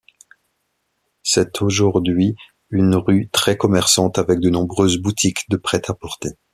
[1.21, 2.33] C'est aujourd'hui
[2.71, 6.31] une rue très commerçante avec de nombreuses boutiques de prêt-à-porter.